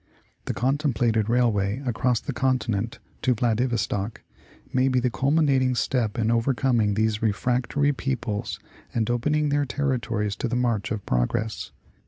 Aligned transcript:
The 0.45 0.55
contemplated 0.55 1.29
railway 1.29 1.83
across 1.85 2.19
the 2.19 2.33
continent 2.33 2.97
to 3.21 3.35
Vladivostock 3.35 4.23
may 4.73 4.87
be 4.87 4.99
the 4.99 5.11
cxilmi 5.11 5.47
nating 5.47 5.77
step 5.77 6.17
in 6.17 6.31
overcoming 6.31 6.95
these 6.95 7.21
refractory 7.21 7.93
peoples 7.93 8.59
and 8.95 9.07
opening 9.11 9.49
their 9.49 9.65
territories 9.67 10.35
to 10.37 10.47
the 10.47 10.55
march 10.55 10.89
of 10.91 11.05
progress. 11.05 11.71